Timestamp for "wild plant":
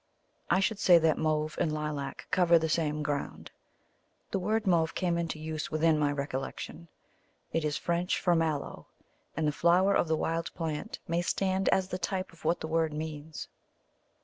10.17-10.97